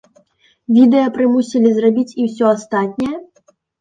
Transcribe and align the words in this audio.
Відэа 0.77 1.11
прымусілі 1.17 1.69
зрабіць 1.75 2.15
і 2.25 2.25
ўсё 2.31 2.45
астатняе? 2.55 3.15